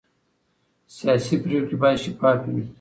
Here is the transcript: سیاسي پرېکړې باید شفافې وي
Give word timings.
سیاسي 0.97 1.35
پرېکړې 1.43 1.75
باید 1.81 2.01
شفافې 2.03 2.49
وي 2.53 2.63